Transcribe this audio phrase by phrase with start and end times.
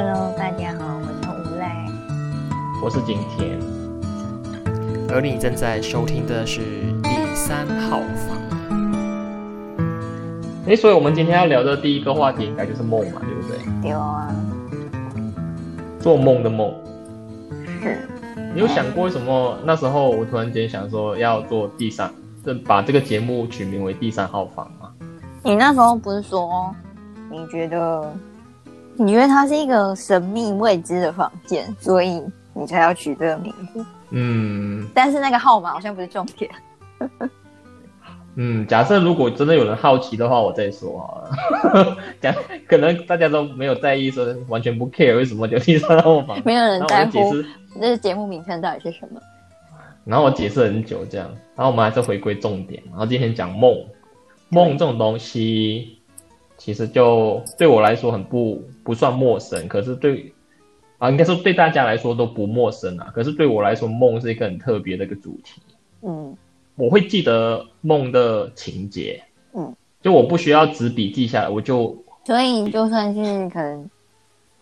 [0.00, 1.84] Hello，大家好，我是吴赖，
[2.80, 3.58] 我是景甜。
[5.12, 6.60] 而你正在收听的是
[7.02, 8.38] 第三号房。
[10.68, 13.58] 哎，所以我们今天要聊的第一个话题应该就是梦嘛，对不对？
[13.82, 14.32] 对啊，
[15.98, 16.72] 做梦的梦。
[17.82, 18.08] 是。
[18.54, 22.08] 你有想过为什么那时候我突然间想说要做第三，
[22.44, 24.92] 这把这个节目取名为第三号房吗？
[25.42, 26.72] 你那时候不是说
[27.32, 28.14] 你觉得
[28.98, 32.20] 你觉得它是一个神秘未知的房间，所以
[32.52, 33.86] 你才要取这个名字？
[34.10, 34.86] 嗯。
[34.92, 36.50] 但是那个号码好像不是重点。
[38.34, 41.96] 嗯，假设如果真的有人好奇的话，我再说好了。
[42.20, 42.34] 讲
[42.68, 47.12] 可能大家都没有在意，说完全不 care 为什么叫第三号房，没有人在乎。
[47.12, 47.46] 解释
[47.80, 49.20] 这节目名称到底是什么？
[50.04, 52.82] 然后我解释很久，这样，然后我们还是回归重点。
[52.88, 53.74] 然后今天讲梦，
[54.48, 55.97] 梦这种东西，
[56.58, 60.30] 其实就对我来说很不不算陌生，可是对
[60.98, 63.10] 啊，应该说对大家来说都不陌生啊。
[63.14, 65.62] 可是对我来说，梦是一个很特别的一个主题。
[66.02, 66.36] 嗯。
[66.80, 69.20] 我会记得梦的情节，
[69.52, 73.90] 嗯，就我不需要纸笔记下来，我就所以就算是可能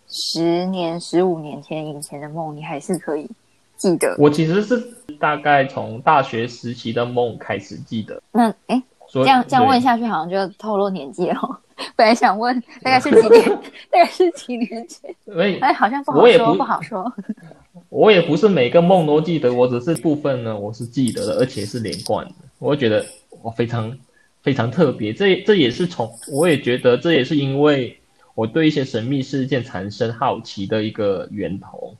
[0.07, 3.29] 十年、十五年前以前的梦，你还是可以
[3.75, 4.15] 记得。
[4.17, 4.83] 我其实是
[5.19, 8.19] 大概从大学时期的梦开始记得。
[8.31, 11.61] 那哎，这样这样问下去，好像就透露年纪了。
[11.95, 13.49] 本来想问大概是几年，
[13.91, 15.15] 大概是几年前，
[15.61, 17.13] 哎，好像不好说，不好说。
[17.89, 22.33] 我也不是每个梦都记得，我只是部分呢，我是记得的，而且是连贯的。
[22.57, 23.05] 我觉得
[23.43, 23.95] 我非常
[24.41, 27.99] 非常特别，这这也是从我也觉得这也是因为
[28.33, 31.95] 我对一些神秘事件产生好奇的一个源头。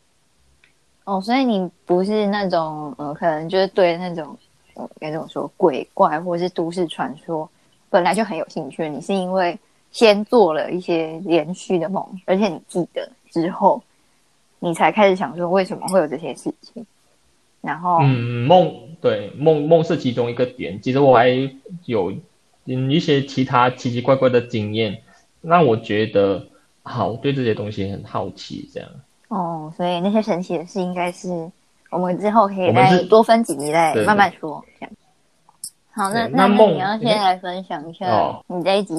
[1.04, 4.36] 哦，所以你不是那种呃，可能就是对那种
[4.78, 7.50] 呃该怎么说鬼怪或者是都市传说
[7.90, 9.58] 本来就很有兴趣，你是因为
[9.92, 13.82] 先做了一些连续的梦，而且你记得之后。
[14.60, 16.84] 你才开始想说为什么会有这些事情，
[17.62, 21.30] 然后嗯梦对梦梦是其中一个点，其实我还
[21.86, 22.12] 有
[22.66, 25.04] 嗯一些其他奇奇怪怪的经验，
[25.42, 26.44] 让我觉得
[26.82, 28.90] 好对这些东西很好奇这样。
[29.28, 31.52] 哦，所以那些神奇的事应该是
[31.92, 34.96] 我们之后可以再多分几集再慢慢说这样。
[35.92, 38.06] 好，那那你要先来分享一下
[38.48, 38.96] 你这一集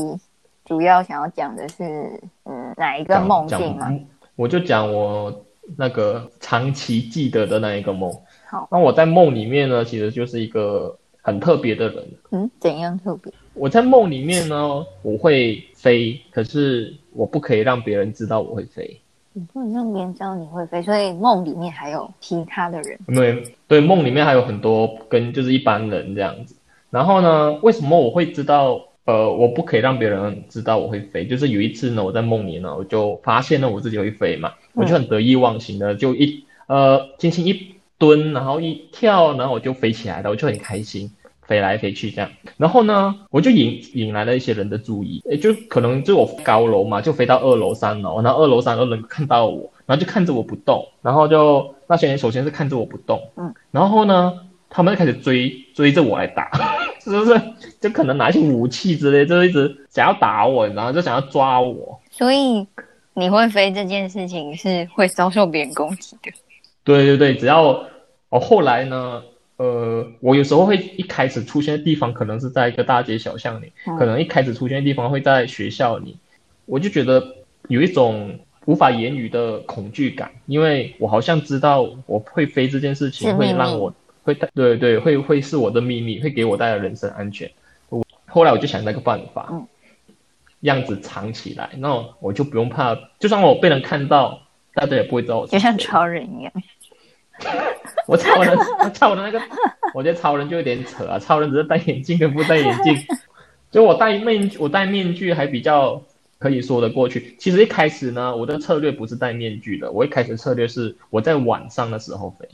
[0.64, 3.92] 主要想要讲的是嗯哪一个梦境吗？
[4.36, 5.44] 我就讲我。
[5.76, 8.10] 那个长期记得的那一个梦，
[8.48, 12.08] 好，那我在梦里面呢，其实就是一个很特别的人。
[12.30, 13.30] 嗯，怎样特别？
[13.52, 18.98] 我在梦里面呢，我会飞，可是我不可以让别人知道我会飞。
[19.38, 22.98] 你不能让别人知道你会飞，所以梦里面还有其他的人。
[23.06, 26.56] 对对，梦里面还有很多跟就是一般人这样子。
[26.90, 28.80] 然后呢，为什么我会知道？
[29.04, 31.24] 呃，我不可以让别人知道我会飞。
[31.26, 41.10] 就是有一次呢，我在梦里呢，我就发现了我自己会飞嘛，我就很得意忘形的，就一呃轻轻一蹲，然后一跳，然后我就飞起来了，我就很开心，
[41.48, 42.30] 飞来飞去这样。
[42.56, 54.32] 然后呢，我就引引来了一些人的注意，诶就可能就我高楼嘛，就飞到二楼、三楼，然后二楼、三楼能看到我，然后就看着我不动，然后就那些人首先是看着我不动，嗯，然后呢，
[54.70, 56.50] 他们就开始追追着我来打。
[57.00, 57.40] 是不是
[57.80, 61.98] 就可能拿一些武器之类，就一直想要打我，然后就想要抓我。
[62.10, 62.66] 所以
[63.14, 66.30] 你会飞这件事情是会遭受别人攻击的。
[66.84, 67.82] 对对对，只要
[68.28, 69.22] 我后来呢，
[69.58, 76.16] 呃，我有时候会一开始出现的地方可能是在一个大街小巷里，可能一开始出现的地方会在学校里，
[76.64, 77.36] 我就觉得
[77.68, 83.94] 有一种无法言语的恐惧感，因为我好像知道我会飞这件事情会让我。
[84.24, 87.50] 会带对对会会是我的秘密，会给我带来人身安全。
[87.88, 89.66] 我后来我就想那个办法，嗯，
[90.60, 94.42] 样子藏起来，那我就不用怕，就算我被人看到，
[94.74, 95.46] 大家也不会知道我。
[95.46, 96.52] 就像超人一样，
[98.08, 98.58] 我超人，
[98.94, 99.38] 超人那个，
[99.92, 101.18] 我觉得超人就有点扯啊。
[101.18, 102.96] 超人只是戴眼镜跟不戴眼镜，
[103.70, 106.00] 就我戴面具，我戴面具还比较
[106.38, 107.36] 可以说得过去。
[107.38, 112.48] 其实一开始呢，我的策略不是戴面具的，我一开始策略是我在晚上的时候飞。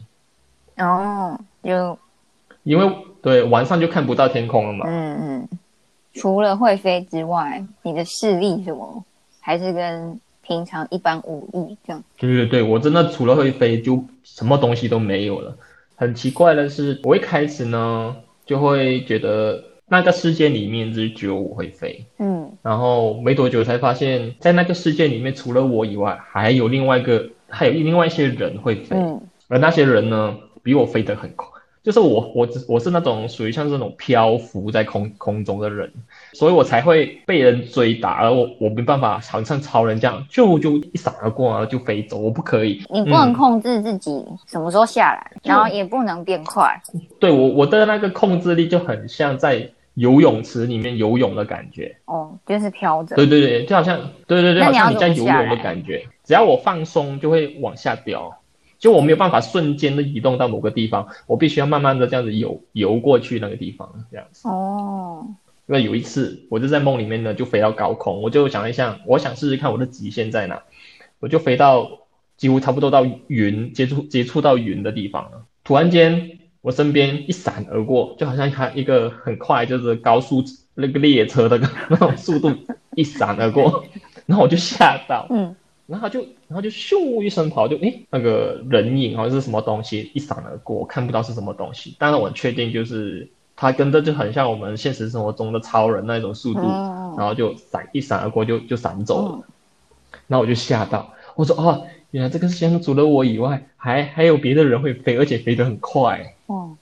[0.82, 1.96] 哦，就
[2.64, 2.92] 因为
[3.22, 4.86] 对晚上就看不到天空了嘛。
[4.88, 5.48] 嗯嗯，
[6.14, 9.04] 除了会飞之外，你的视力什么
[9.38, 12.05] 还是跟平常一般无异这样。
[12.19, 15.56] 对对对，我真的除了会飞，就什么东西都没有了。
[15.96, 18.14] 很奇怪的是，我一开始呢
[18.46, 22.06] 就会觉得那个世界里面只有我会飞。
[22.19, 28.96] 嗯，然后没多久才发现，在那个世界里面，除了我以外，还有另外一个，还有另外一些人会飞。
[28.96, 30.37] 嗯，而那些人呢？
[30.64, 31.46] 比我飞得很快，
[31.84, 35.92] 就是我我只我是那种属于像这种漂浮在空空中的人，
[36.32, 42.82] 所以我才会被人追打，而我我没办法好像超人这样就就一闪而过，然后就飞走，我不可以。
[42.88, 46.81] 你不能嗯控制自己什么时候下来，然后也不能变快。
[47.20, 51.94] 对我我的那个控制力就很像在游泳池里面游泳的感觉。
[52.06, 53.14] 哦，就是飘着。
[53.14, 56.02] 对对对，就好像对对对，好像你在游泳的感觉。
[56.25, 58.34] 只要我放松，就会往下掉。
[58.84, 64.46] 就我没有办法瞬间的移动到某个地方，我必须要慢慢的这样子游游过去那个地方，这样子。
[64.46, 65.26] 哦，
[65.64, 70.64] 因为有一次，我就在梦里面呢，就飞到高空，我就想一想，我想试试看我的极限在哪，
[71.19, 72.00] 我就飞到
[72.36, 75.46] 几乎差不多到云接触接触到云的地方了。
[75.64, 80.44] 突然间，我身边一闪而过，就好像它一个很快就是高速
[80.75, 81.58] 那个列车的
[81.88, 82.52] 那种速度
[82.94, 83.86] 一闪而过，
[84.26, 99.42] 然后我就吓到，嗯，然后就然后就咻一声跑，就诶那个人影好像是什么东西一闪而过，我看不到是什么东西，但是我确定就是他跟着就很像我们现实生活中的超人那种速度，嗯然后就闪一闪而过就就闪走了，嗯。
[100.26, 106.34] 然后我就吓到，我说哦，原来这个世界上除了我以外，还还有别的人会飞，而且飞得很快。
[106.46, 106.76] 哦，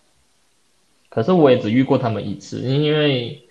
[1.09, 3.43] 可是我也只遇过他们一次，因为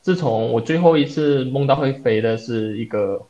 [0.00, 3.26] 自从我最后一次梦到会飞的是一个，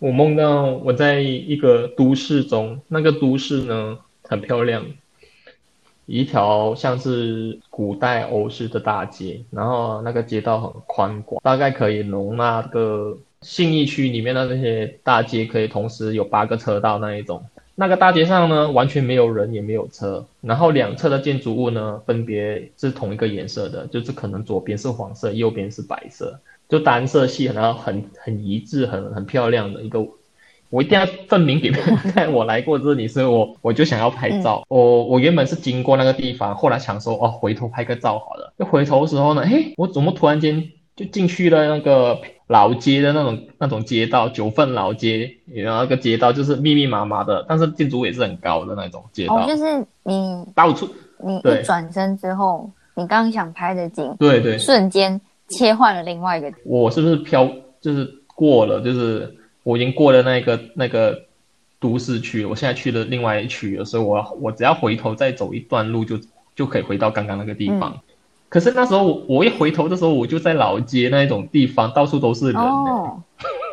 [0.00, 4.86] 我梦到我在一个都市中，那个都市呢很漂亮，
[6.06, 17.44] 一条像是古代欧式的大街，然后那个街道很宽广，大概可以容纳个信义区里面的那些大街可以同时有八个车道那一种。
[17.74, 30.00] 那个大街上呢，完全没有人，也没有车，然后两侧的建筑物呢，分别是同一个颜色的，就是可能左边是黄色，右边是白色，就单色系，然后很很一致，很很漂亮的一个。
[30.70, 34.64] 我一定要证明给别人看，我来过这里，所以我我就想要拍照。
[34.68, 38.52] 我我原本是经过那个地方，后来想说，哦，回头拍个照好了。
[38.56, 40.62] 就回头的时候呢，嘿，我怎么突然间
[40.94, 50.88] 就进去了那个老街的那种那种街道，九份老街，然后那个街道就是密密麻麻的，但是建筑物也是很高的那种街道，哦，就是你到处
[51.24, 55.20] 你一转身之后，你刚刚想拍的景，对对，瞬间
[55.50, 56.52] 切换了另外一个。
[56.64, 57.50] 我是不是飘
[57.80, 58.04] 就是
[58.34, 61.22] 过了，就是我已经过了那个那个
[61.78, 66.18] 都市区，我现在去了另外一区了，所以我我只要回头再走一段路就
[66.56, 67.92] 就可以回到刚刚那个地方。
[67.92, 68.00] 嗯
[68.50, 73.22] 可是那时候我我一回头的时候，我就在老街那一种地方，到处都是人呢、哦，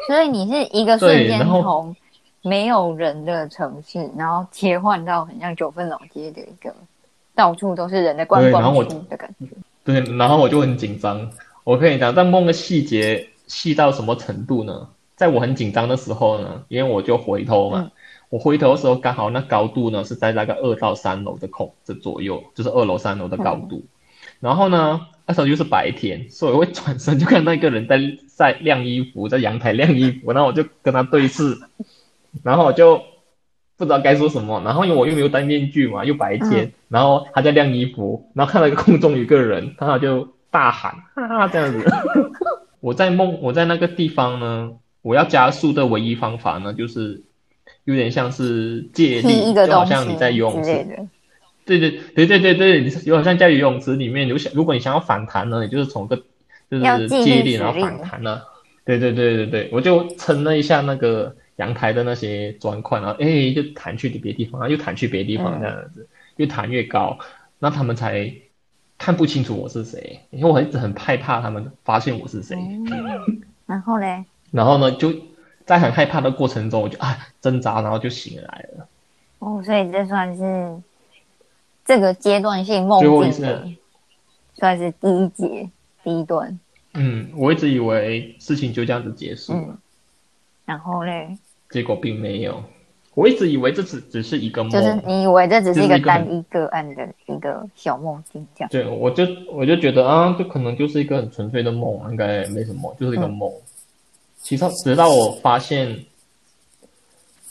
[0.06, 1.96] 所以你是一个瞬间从
[2.44, 6.72] 没有人的城市，然后切换到很像九份老街的一个
[7.34, 9.48] 到处都是人的观光区的感觉。
[9.84, 11.28] 对，然后我就很紧张。
[11.68, 14.88] 我跟你讲，但梦的细节细到什么程度呢？
[15.18, 17.92] 在我很紧张的时候呢，因为我就回头嘛，嗯
[18.30, 23.84] 我回头的时候刚好那高度呢是在那个二到三楼的空这左右，就是二楼三楼的高度。
[24.40, 31.58] 然后呢，那时候又是白天，所以我会转身就看到一个人在在晾衣服，在阳台晾衣服，然后我就跟他对视，
[32.44, 32.96] 然后我就
[33.76, 41.86] 不知道该说什么，然后因为我又没有戴面具嘛，又白天，然后他在晾衣服，然后看到一个空中有一个人，然后就大喊 哈哈这样子。
[42.80, 44.72] 我在梦，我在那个地方呢，
[45.02, 47.24] 我要加速的唯一方法呢，就是
[47.86, 50.86] 有点像是借力，就好像你在游泳池。
[51.66, 56.16] 对对对对对对，你有好像在游泳池里面，如想如果你想要反弹呢，你就是从个
[56.70, 58.42] 就是借力然后反弹呢。
[58.86, 66.08] 对对对对对，我就撑了一下那个阳台的那些砖块，然后哎就弹去别地方，又弹去别地方嗯这样子，
[66.38, 67.18] 越弹越高，
[67.60, 68.32] 那他们才
[68.98, 72.58] 看不清楚我是谁，因为我一直很害怕他们发现我是谁。
[72.58, 72.86] 嗯
[73.68, 75.14] 然后嘞，然后呢，就
[75.66, 78.88] 在很害怕的过程中，我就啊挣扎，然后就醒来了。
[79.40, 80.82] 哦，所以这算是
[81.86, 83.70] 这个阶段性梦境的，
[84.56, 85.70] 算是第一节
[86.04, 86.58] 第一段。
[86.94, 89.78] 嗯，我一直以为事情就这样子结束了，嗯，
[90.66, 91.38] 然后嘞，
[91.70, 92.64] 结果并没有。
[93.18, 98.70] 我一直以为这只只是一个梦，就是你以为这只是一个单一个案的一个小梦境，这样。
[98.70, 103.52] 对，我就我就觉得啊，这可能就是一个很纯粹的梦，应该没什么，就是一个梦。
[104.40, 106.06] 其实直到我发现，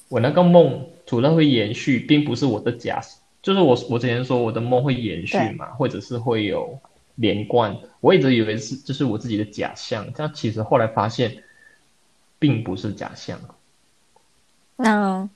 [0.08, 3.02] 我那个梦除了会延续，并不是我的假，
[3.42, 6.78] 就是我我之前说我的梦会延续嘛，或者是会有
[7.16, 11.42] 连贯，我一直以为是就是我自己的假象，但其实后来发现，
[12.38, 13.36] 并不是假象。
[14.76, 15.28] 那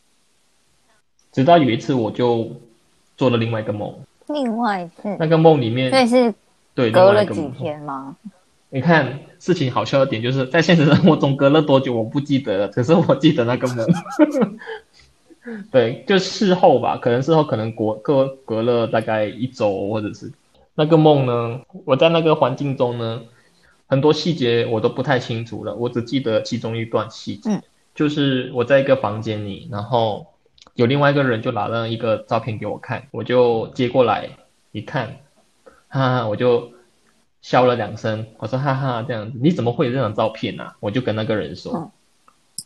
[1.32, 2.50] 直到有一次，我就
[3.16, 3.94] 做了另外一个梦，
[4.28, 6.34] 另外一次，那个梦里面对是
[6.74, 8.16] 对隔了几天吗？
[8.70, 13.86] 你看，事情好笑的点就是在现实生活中隔了多久我不记得了，可是我记得那个梦。
[15.72, 20.30] 对，就事后吧，可能事后可能隔隔隔了大概一周，或者是
[20.74, 23.22] 那个梦呢，我在那个环境中呢，
[23.86, 27.62] 很多细节我都不太清楚了，我只记得其中一段细节，嗯
[27.94, 30.26] 就是我在一个房间里，然后
[30.80, 34.30] 有另外一个人就拿了一个照片给我看，我就接过来
[34.72, 35.18] 一看，
[35.88, 36.72] 哈哈，我就
[37.42, 41.90] 笑了两声，我说哈哈这样子，你怎么会有这张照片呢、我就跟那个人说，嗯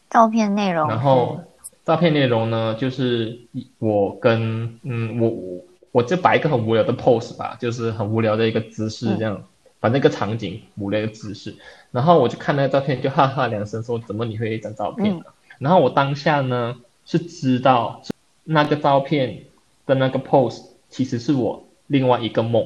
[0.09, 1.41] 照片内容，然后
[1.85, 3.37] 照片内容呢，就是
[3.81, 9.43] 我跟嗯我我我就摆一个很无聊的 pose 吧，就是很无聊的一个姿势这样，
[9.81, 11.57] 反正一个场景无聊的姿势，
[11.91, 15.25] 然后我就看那个照片就哈哈两声说怎么你会有一张照片呢？
[15.59, 18.03] 然后我当下呢是知道
[18.45, 19.45] 那个照片
[19.87, 22.65] 的那个 pose 其实是我另外一个梦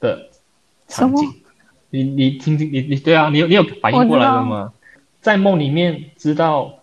[0.00, 0.28] 的
[0.88, 1.28] 场景。
[1.90, 4.72] 你你听听你你对啊，你有你有反应过来了吗？
[5.20, 6.80] 在梦里面知道，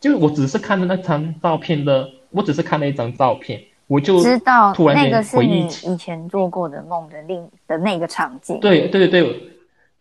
[0.00, 8.58] 就我只是看着那张照片的，我只是看了一张照片，我就知道突然间那个是你回忆起以前做过的梦的另的那个场景。
[8.60, 9.22] 对对对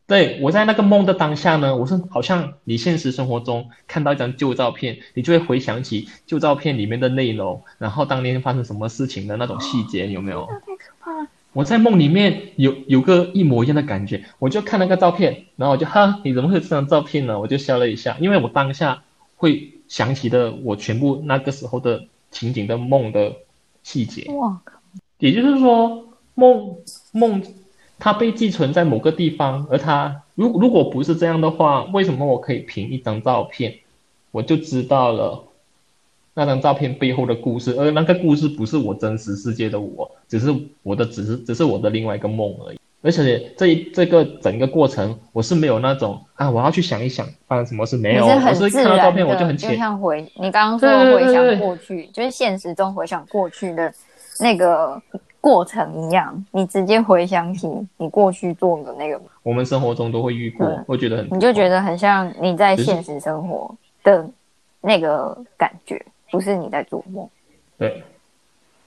[0.07, 10.45] 对，我在那个梦的当下呢，我是好像你现实生活中看到一张旧照片，你就会回想起旧照片里面的内容，然后当年发生什么事情的那种细节，有没有？
[10.45, 11.27] 太可怕了！
[11.53, 17.39] 我在梦里面有有个一模一样的感觉，我就看那个照片，然后我就哈，你怎么会有这张照片呢？
[17.39, 19.01] 我就笑了一下，因为我当下
[19.38, 23.33] 会想起的我全部那个时候的情景的梦的
[23.81, 24.79] 细节，哇靠，
[25.17, 26.75] 也就是说梦
[27.12, 27.41] 梦
[27.98, 33.74] 它被寄存在某个地方，而它如如果不是这样的话，为什么我可以凭一张照片？
[34.32, 35.44] 我就知道了
[36.34, 42.80] 那张照片背后的故事，而那个故事不是我真实世界的我，只是我的只是只是我的另外一个梦而已。
[43.02, 51.34] 而且这一这个整个过程，我是没有那种啊，我要去想一想发生什么事，没有，我是看到照片我就很浅，像回你刚刚说的回对对对。
[51.36, 53.94] 对想过去，就是现实中回想过去的
[54.40, 55.00] 那个
[55.46, 64.28] 过程一样，你直接回想起你过去做的那个，我们生活中都会遇过对，我觉得很，你就觉得很像你在现实生活的
[64.82, 67.30] 那个感觉，不是你在做梦。
[67.78, 68.02] 对，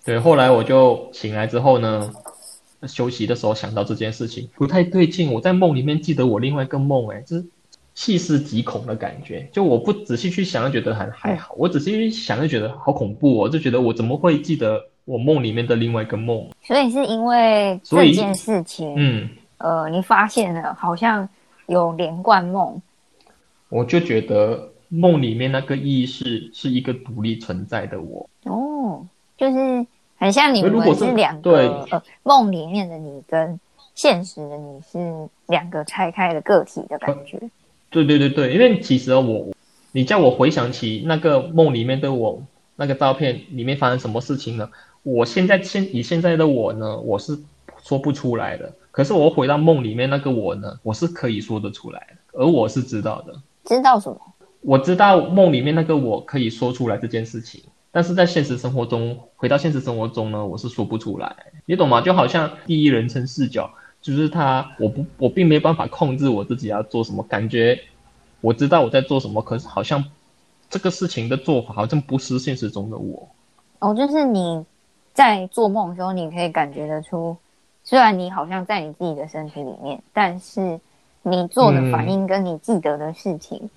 [0.05, 2.11] 对，后来我就醒来之后呢，
[2.89, 7.47] 休息的时候想到这件事情不太对劲，我在梦里面记得我另外一个梦，哎，就是
[7.95, 9.49] 细思极恐的感觉。
[9.53, 16.47] 就我不仔细去想，就觉得还还好；我仔细去想，就觉得好恐怖哦，就觉得我怎么会记得我梦里面的另外一个梦？
[16.63, 21.27] 所以是因为这件事情，嗯，呃，你发现了好像
[21.67, 22.79] 有连贯梦，
[23.71, 28.29] 我就觉得梦里面那个意识是一个独立存在的我。
[28.45, 29.07] 哦，
[29.39, 29.87] 就是
[30.19, 33.59] 很像你们如果是是两对个呃梦里面的你跟
[33.95, 37.41] 现实的你是两个拆开的个体的感觉。
[37.89, 39.49] 对对对对，因为其实我，
[39.93, 42.43] 你叫我回想起那个梦里面的我，
[42.77, 44.69] 那个照片里面发生什么事情呢？
[45.09, 47.39] 我现在现以现在的我呢，我是
[47.83, 48.71] 说不出来的。
[48.91, 53.35] 可是我回到梦里面那个我呢，我是可以说得出来的，而我是知道的。
[53.65, 54.21] 知道什么？
[54.61, 61.35] 我知道梦里面那个我可以说出来这件事情，但是在现实生活中，回到现实生活中呢，我是说不出来，
[61.65, 62.03] 你懂吗？
[62.03, 63.71] 就好像第一人称视角，
[64.03, 67.81] 就是他，我不，我并没有办法控制我自己要做什么，感觉
[68.43, 70.05] 我知道我在做什么，可是好像
[70.69, 73.29] 这个事情的做法好像不是现实中的我。
[73.79, 74.65] 哦，就是你
[75.19, 77.37] 在做梦的时候，你可以感觉得出，
[77.83, 80.79] 虽然你好像在你自己的身体里面，但是
[81.25, 83.69] 你做的反应跟你记得的事情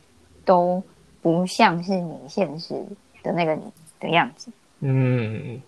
[0.45, 0.83] 都
[1.19, 2.75] 不像是你现实
[3.24, 3.63] 的那个你
[4.00, 4.51] 的样子。
[4.81, 5.60] 嗯，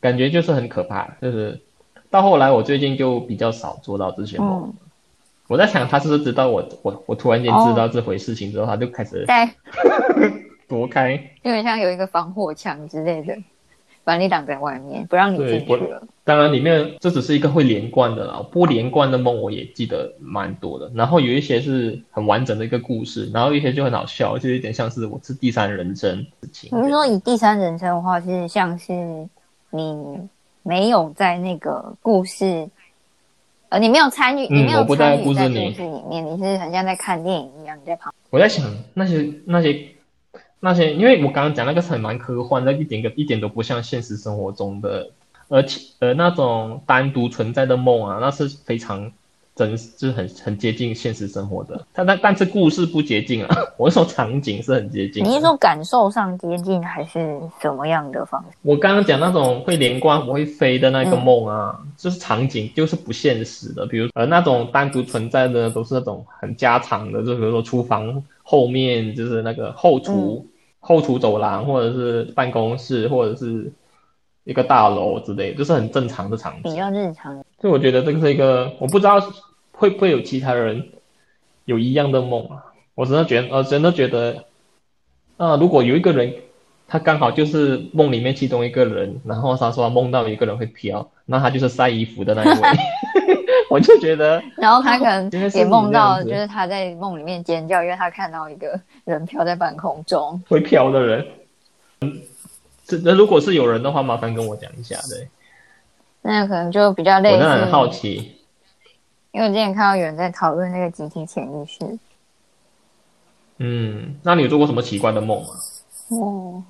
[0.00, 1.56] 感觉就是很可怕，就是
[2.10, 4.64] 到后来我最近就比较少做到这些梦。
[4.64, 4.74] 嗯，
[5.46, 9.48] 我在想，他是不是知道我我我突然间知道这回事情之后，他就开始在
[10.66, 11.12] 躲开。
[11.42, 13.38] 有点像有一个防火墙之类的，
[14.04, 16.02] 把你挡在外面，不让你进去了。
[16.24, 20.90] 当然，里面这只是一个会连贯的啦，不连贯的梦我也记得蛮多的。
[20.94, 26.70] 然后有一些是很完整的一个故事，然后一些就很好笑，就有点像是我是第三人称事情。
[26.78, 28.92] 你是说以第三人称的话，是像是
[29.70, 30.18] 你
[30.62, 32.68] 没有在那个故事，
[33.68, 39.86] 呃，你没有参与，嗯你没有在参与在故故事里面，你是很像在看电影一样，你在旁我在想那些那些
[40.64, 45.10] 那些，因为我刚刚讲那个是很蛮科幻的，一点个一点都不像现实生活中的，
[45.48, 49.10] 而且呃那种单独存在的梦啊，那是非常
[49.56, 51.84] 真，就是很很接近现实生活的。
[51.92, 55.24] 但但但是故事不接近啊， 我是说场景是很接近。
[55.24, 58.56] 你是说感受上接近，还是什么样的方式？
[58.62, 70.46] 我刚刚讲那种会连贯、我会飞的那个梦啊，就是场景就是不现实的，比如呃那种单独存在的都是那种很家常的，就比如说厨房后面就是那个后厨，
[70.84, 73.72] 后厨走廊，或者是办公室，或者是
[74.42, 76.62] 一个大楼之类，就是很正常的场景。
[76.64, 77.32] 比较日常。
[77.60, 79.22] 所以我觉得这个是一个，我不知道
[79.70, 80.88] 会不会有其他人
[81.64, 82.64] 有一样的梦啊。
[82.96, 84.44] 我真的觉得，呃，真的觉得，
[85.36, 86.34] 啊，如果有一个人，
[86.88, 92.54] 他刚好就是梦里面其中一个人，然后他说梦到一个人会飘，那他就是晒衣服的那一位。
[93.72, 100.38] 我就觉得， 然后他可能 也梦到，就是他在梦里面尖叫，因为他看到一个人飘在半空中。
[100.46, 101.26] 会飘的人，
[102.02, 102.20] 嗯，
[102.84, 105.26] 这那如果是有人的话，麻烦跟我讲一下，对，
[106.20, 107.42] 那可能就比较类似。
[107.42, 108.36] 我很好奇。
[109.32, 111.98] 因为我之前看到有人在讨论那个集体潜意识。
[113.56, 115.48] 嗯，那你有做过什么奇怪的梦吗？
[116.10, 116.62] 哦，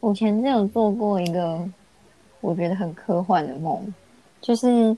[0.00, 1.58] 我前阵有做过一个
[2.42, 3.82] 我觉得很科幻的梦，
[4.40, 4.96] 就是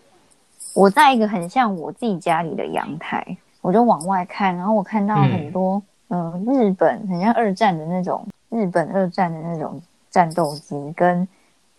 [0.75, 9.81] 我在一个很像我自己家里的阳台，我就往外看，然后我看到很多嗯、呃日本很像二战的那种日本二战的那种
[10.11, 11.27] 战斗机，跟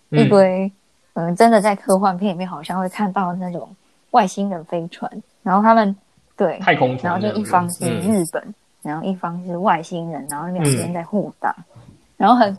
[0.10, 0.72] 一堆
[1.14, 3.76] 嗯、呃真的在科幻片里面好像会看到那种
[4.12, 5.10] 外星人飞船，
[5.44, 5.96] 然后他们
[6.36, 8.02] 对太空船然后就一方是嗯。
[8.02, 11.56] 日本，然后一方是外星人，然后两边在互打，
[12.18, 12.58] 然后很，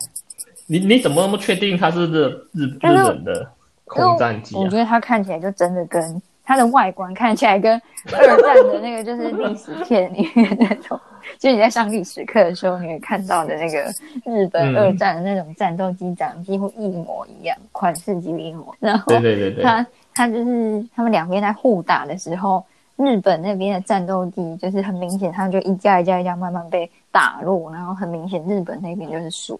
[0.67, 3.47] 你你怎么那么确定他是日日日本的
[3.93, 4.77] 空战机啊我觉？
[4.77, 7.81] 得它看起来就真的跟它的外观看起来跟
[8.11, 10.99] 二战的那个就是历史片里面那种，
[11.39, 13.79] 就你在上历史课的时候你会看到的那个
[14.25, 22.63] 日本嗯二战的那种战斗机长几乎一模一样，款式几乎一模，然后对对对对，它它就是他们两边在互打的时候，
[22.97, 29.57] 日本那边的战斗机就是很明显，他们就一架一架一架慢慢被打落，然后很明显日本那边就是输，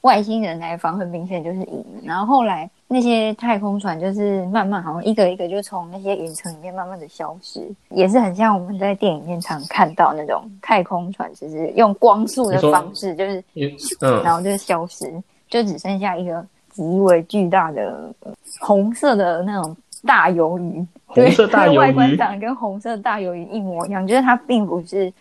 [0.00, 1.84] 外星人那一方很明显就是赢。
[2.02, 15.10] 然后后来那些太空船就是慢慢好像一个一个就从那些云层里面慢慢的消失，也是很像我们在电影院常看到那种太空船，就是用光速的方式，就是嗯然后就消失，
[15.48, 19.76] 就只剩下一个极为巨大的呃红色的那种
[20.06, 25.12] 大鱿鱼，红色大对，外观，长得跟红色大鱿鱼一模一样，就是它并不是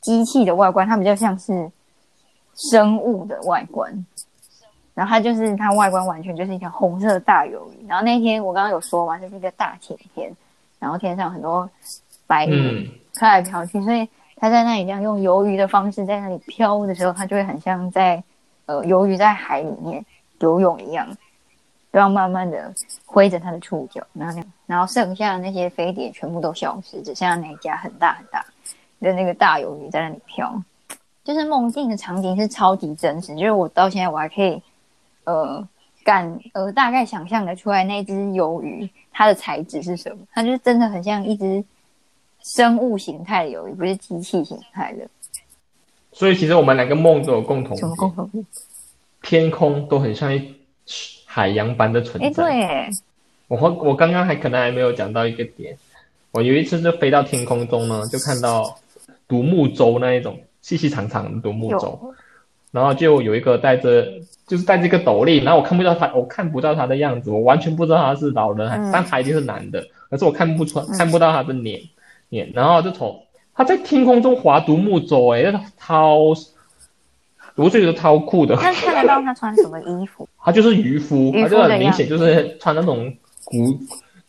[0.00, 1.70] 机器的外观，它比较像是
[2.56, 4.04] 生物的外观。
[4.94, 7.86] 然后它就是它外观完全就是一条红色的大鱿鱼。
[7.88, 10.30] 然后那天我刚刚有说嘛，就是一个大晴天，
[10.78, 11.68] 然后天上很多
[12.26, 18.22] 白云嗯，飘来飘去，所以它在那里这样用鱿鱼的方式在那里飘的时候，它就会很像在
[18.66, 20.04] 呃鱿鱼在海里面
[20.40, 21.08] 游泳一样，
[21.90, 22.72] 都要慢慢的
[23.06, 28.44] 挥着它的触角，然后那样，然后剩下的那些飞碟全部都消失，只剩下那一家很大很大
[29.00, 30.52] 的那个大鱿鱼在那里飘。
[31.24, 34.60] 就是梦境的场景是超级真实，就是我到现在我还可以
[35.24, 35.68] 呃
[36.04, 41.64] 感呃大概想象得出来那只鱿鱼它的材质是什么，它就是真的很像一只
[42.42, 45.06] 生物形态的鱿鱼，不是机器形态的。
[46.12, 48.44] 所以其实我们两个梦都有共同什么，共同点？
[49.22, 50.54] 天空都很像一
[51.24, 52.42] 海洋般的存哎，在。
[52.44, 52.90] 对，
[53.48, 55.78] 我和我刚刚还可能还没有讲到一个点，
[56.32, 58.76] 我有一次就飞到天空中呢，就看到
[59.28, 62.14] 独木舟那一种细细长长的独木舟，有
[62.72, 64.04] 然后就有一个戴着
[64.48, 71.80] 就是戴着一个斗笠，然后我看不到他，我看不到他的样子，我完全不知道他是老人，嗯但他一定是男的，可是我看不出看不到他的脸
[72.30, 76.16] 脸，然后就从他在天空中划独木舟，哎，那超，
[77.54, 78.54] 我就觉得超酷的。
[78.56, 80.26] 那看得到他穿什么衣服？
[80.42, 83.78] 他就是渔夫，渔夫他就很明显就是穿那种古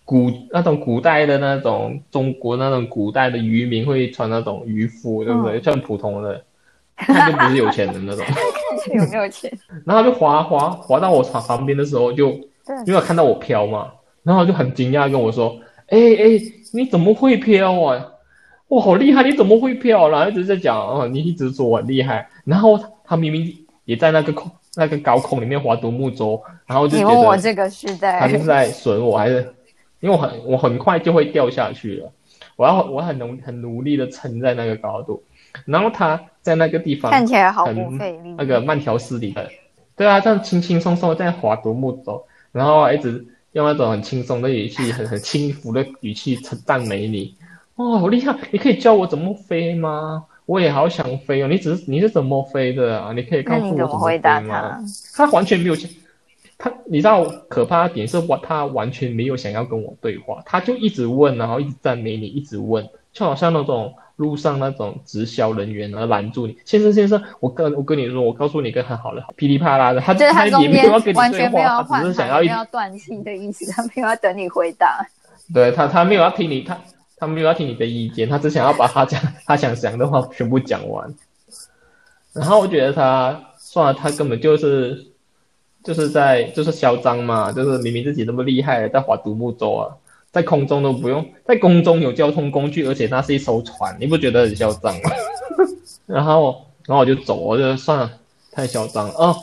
[0.04, 5.62] 古那种古代的那种中国那种古代的渔民会穿那种渔夫，对不对？
[5.62, 6.44] 像普通的，
[6.98, 8.26] 看就不是有钱人那种。
[8.94, 9.52] 有没有钱？
[9.86, 12.32] 然后他就滑滑滑到我床旁边的时候就，
[12.66, 13.92] 对因为看到我飘嘛，
[14.24, 16.42] 然后就很惊讶跟我说：“哎哎，
[16.74, 18.10] 你怎么会飘啊？
[18.70, 19.24] 哇，好厉害！
[19.24, 22.28] 你怎么会飘？”然后一直在讲，哦，你一直说我很厉害。
[22.44, 23.54] 然后他明明
[23.86, 29.54] 也在那个空那个高空里面划独木舟，然后就你觉得问我这个是在他是在损我，还是
[30.00, 32.12] 因为我很我很快就会掉下去了，
[32.56, 35.22] 我要我很努很努力的撑在那个高度，
[35.66, 38.36] 然后他在那个地方看起来好不很费力。
[38.38, 39.50] 那个慢条斯理的，
[39.96, 47.36] 对啊，这样轻轻松松地在划独木舟，然后一直用那种很轻松的语气、很很轻浮的语气称赞美你。
[47.76, 48.36] 哦，好厉害！
[48.52, 50.26] 你可以教我怎么飞吗？
[50.46, 51.48] 我也好想飞哦。
[51.48, 53.14] 你只是你是怎么飞的啊？
[53.14, 54.78] 你可以告诉我怎么飞么回答吗？
[55.16, 55.26] 他？
[55.26, 55.90] 他完全没有想，
[56.58, 75.06] 他你知道可怕的点是我他完全没有想要跟我对话，他就一直问，然后一直赞美你，一直问，就好像那种路上那种直销人员然后拦住你，先生先生，我跟我跟你说，我告诉你一个很好的，噼里啪啦的，他就是他他中间也没有要跟你完对全没有要话，他换台，只是想要一要断气的意思，他没有要等你回答。
[75.54, 76.80] 对他他没有要听你他
[77.18, 81.14] 他没有要听你的意见，他只想要把他讲他想讲的话全部讲完。
[82.34, 85.08] 然后我觉得他算了，他根本就是
[85.84, 89.96] 就是在就是嚣张嘛，就是明明自己那么厉害，在划独木舟啊，
[90.34, 95.12] 在空中都不用，在空中有交通工具，而且那是一艘船，你不觉得很嚣张吗？
[96.08, 98.12] 然后然后我就走，我就算了，
[98.52, 99.36] 太嚣张了哦。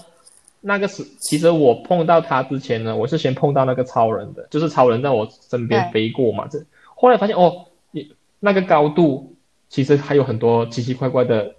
[0.61, 6.61] 那个是其实我碰到他之前呢，我是先碰到那个超人的，就是超人在我身边飞过嘛，这
[6.95, 9.33] 后来发现哦，你那个高度
[9.69, 11.55] 其实还有很多奇奇怪怪的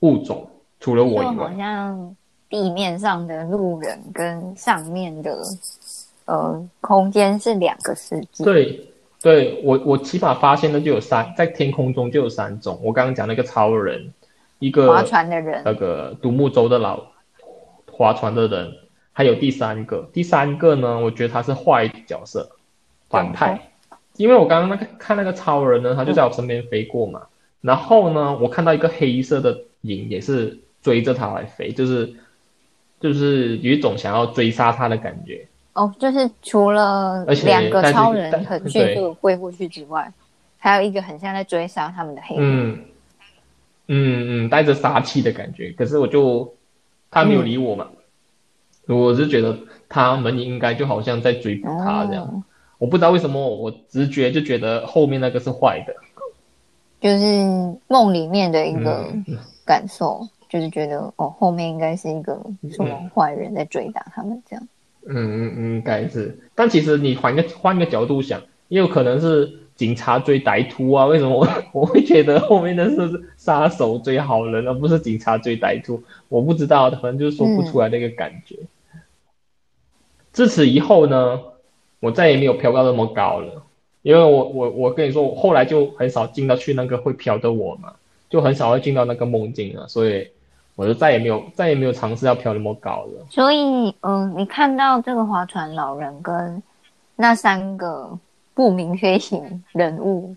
[0.00, 0.50] 物种。
[0.78, 2.14] 除了我以外，好像
[2.50, 5.34] 地面上的路人跟上面的
[6.26, 8.44] 呃空间是两个世界。
[8.44, 8.88] 对，
[9.22, 12.78] 对我我起码发现的就有三，在天空中就有三种。
[12.84, 14.12] 我刚刚讲那个超人，
[14.60, 17.02] 一个划船的人，那个独木舟的老
[17.90, 18.72] 划船的人，
[19.12, 20.08] 还有第三个。
[20.12, 22.50] 第三个呢，我觉得他是坏角色，
[23.08, 23.72] 反派。
[24.16, 27.26] 因为我刚刚那个看那个超人呢，他就在我身边飞过嘛。
[27.60, 30.60] 然后呢，我看到一个黑色的影，也是。
[30.82, 32.14] 追着他来飞，就是
[33.00, 35.48] 就是有一种想要追杀他的感觉。
[35.76, 40.10] 哦，就是除了两个超人很迅速飞过去之外，
[40.58, 42.44] 还有一个很像在追杀他们的黑人。
[42.44, 42.84] 嗯
[43.88, 45.70] 嗯嗯，带着杀气的感觉。
[45.72, 46.54] 可是我就
[47.10, 47.86] 他没有理我嘛，
[48.88, 49.56] 我是觉得
[49.88, 52.42] 他们应该就好像在追捕他这样。
[52.78, 55.94] 我不知道为什么，我直觉就觉得后面那个是坏的，
[57.00, 57.24] 就是
[57.86, 59.06] 梦里面的一个
[59.64, 60.26] 感受。
[60.48, 64.64] 就是觉得哦，后面应该是一个什么坏人在追打他们这样。
[64.64, 64.68] 嗯
[65.08, 66.38] 嗯嗯，应该是。
[66.54, 71.06] 但其实你换个换个角度想，也有可能是警察追歹徒啊？
[71.06, 76.02] 为什么我 我会觉得后面的是杀手追好人，而不是警察追歹徒？
[76.28, 78.56] 我不知道，可能就是说不出来那个感觉。
[80.32, 81.40] 自此以后呢，
[82.00, 83.62] 我再也没有飘到那么高了，
[84.02, 87.94] 因为我我我跟你说，我后来就很少进到去那个会飘的我嘛，
[88.28, 90.28] 就很少会进到那个梦境了，所以。
[90.76, 93.26] 我就再也没有再也没有尝试要飘那么高了。
[93.28, 96.62] 所以，嗯，你看到这个划船老人跟
[97.16, 98.16] 那三个
[98.54, 100.36] 不明飞行人物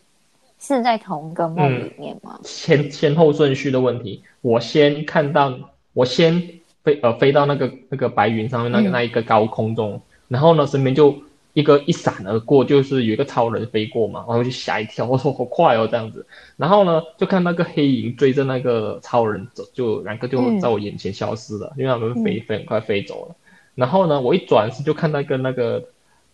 [0.57, 2.39] 是在同一个梦里面吗？
[2.43, 5.53] 先先后顺序的问题，我先看到，
[5.93, 6.41] 我先
[6.83, 11.15] 飞呃飞到那个那个白云上面那个那一个高空中，然后呢身边就。
[11.53, 16.25] 一个一闪而过，就是有一个超人飞过嘛，然后就吓一跳， 我说好快哦这样子，
[16.57, 23.35] 然后呢就看那个黑影追着那个超人走，就两个就在我眼前消失了，因为他们飞飞很快飞走了。
[23.75, 25.83] 然后呢我一转身就看到一个那个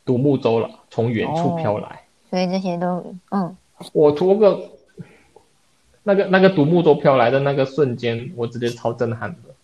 [0.04, 2.02] 独木舟了，从远处飘来。
[2.30, 3.56] 所以这些都嗯，
[3.94, 4.70] 我图个
[6.04, 9.55] 那个那个独木舟飘来的那个瞬间，我直接超震撼的。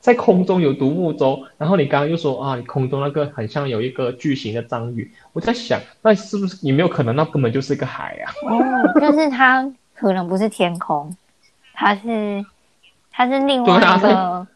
[0.00, 8.30] 在空中有独木舟，然后你刚刚又说啊，你空中那个很像有一个巨型的章鱼，我在想，那是不是有没有可能那根本就是一个海啊？
[8.48, 11.14] 哦，就是它可能不是天空，
[11.74, 12.44] 它是
[13.10, 14.46] 它是另外一个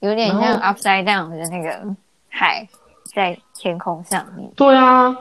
[0.00, 1.94] 有点像 upside down 的那个
[2.28, 2.66] 海
[3.12, 4.50] 在天空上面。
[4.54, 5.14] 对啊，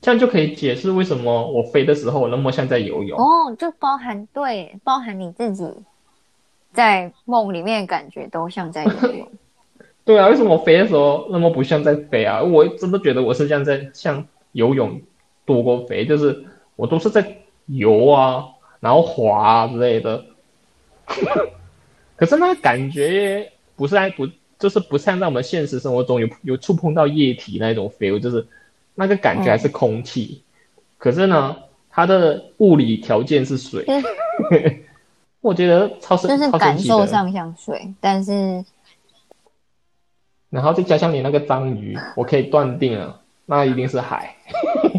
[0.00, 3.18] 这样就可以解释为什么我飞的时候我那么像在游泳。
[3.18, 5.64] 哦，就包含对，包含你自己。
[6.72, 9.28] 在梦里面感觉都像在游泳，
[10.04, 12.42] 对啊，为什么我飞的时候那么不像在飞啊？
[12.42, 15.00] 我真的觉得我是像在像游泳
[15.44, 16.44] 多过飞，就是
[16.76, 18.46] 我都是在游啊，
[18.80, 20.24] 然后滑啊之类的。
[22.16, 28.46] 可是那个感觉不是在不就是不像在我们现实生活中有有触碰到液体那种 feel，就是
[28.94, 30.42] 那个感觉还是空气，
[30.98, 31.56] 可是呢，
[31.90, 33.84] 它的物理条件是水。
[35.42, 38.64] 我觉得超神，就是感受上像水，但是，
[40.48, 44.34] 然后再加上你那个章鱼，我可以断定了，那一定是海，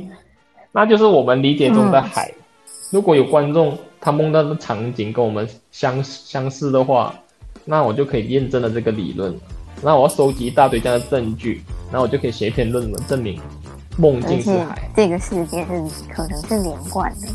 [0.71, 2.31] 那就是我们理解中的海。
[2.91, 7.15] 如果有观众他梦到的场景跟我们相相似的话，
[7.65, 9.33] 那我就可以验证了这个理论。
[9.81, 13.39] 那我要收集一大堆这样的证据，然后我就可以写一篇论文证明
[13.97, 15.71] 梦境是海，这个世界是
[16.13, 17.27] 可能是连贯的。